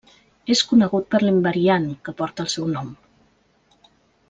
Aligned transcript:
És 0.53 0.61
conegut 0.69 1.05
per 1.11 1.21
l'invariant, 1.25 1.85
que 2.09 2.15
porta 2.23 2.47
el 2.47 2.51
seu 2.55 2.67
nom. 2.73 2.91